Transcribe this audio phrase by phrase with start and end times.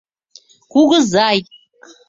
[0.71, 1.45] «Кугызай